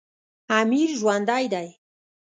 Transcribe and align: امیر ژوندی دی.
امیر 0.59 0.89
ژوندی 0.99 1.43
دی. 1.53 1.69